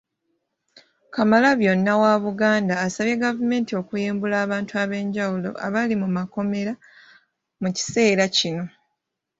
Kamalabyonna 1.13 1.93
wa 2.01 2.13
Buganda 2.25 2.73
asabye 2.85 3.13
gavumenti 3.25 3.71
okuyimbula 3.81 4.35
abantu 4.45 4.71
ab'enjawulo 4.83 5.49
abali 5.65 5.95
mu 6.01 6.07
makomera 6.17 6.73
mu 7.61 7.69
kiseera 7.77 8.23
kino 8.37 8.65